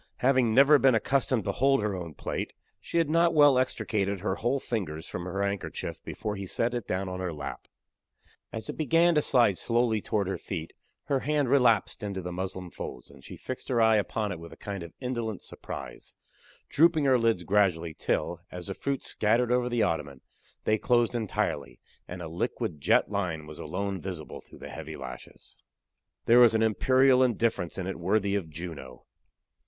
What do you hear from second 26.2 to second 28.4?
There was an imperial indifference in it worthy